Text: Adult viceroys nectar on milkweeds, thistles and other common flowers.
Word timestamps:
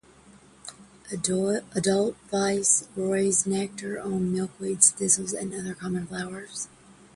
Adult 1.11 2.15
viceroys 2.31 3.45
nectar 3.45 4.01
on 4.01 4.33
milkweeds, 4.33 4.89
thistles 4.93 5.31
and 5.31 5.53
other 5.53 5.75
common 5.75 6.07
flowers. 6.07 6.69